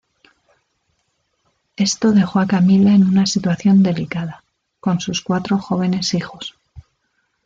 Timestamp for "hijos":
6.15-6.55